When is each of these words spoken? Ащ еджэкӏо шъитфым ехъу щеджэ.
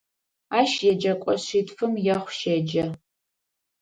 Ащ 0.59 0.71
еджэкӏо 0.91 1.33
шъитфым 1.45 1.93
ехъу 2.15 2.31
щеджэ. 2.37 2.85